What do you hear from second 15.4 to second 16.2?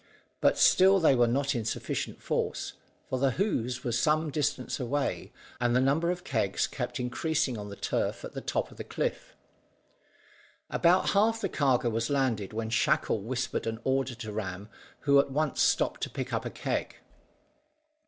stooped to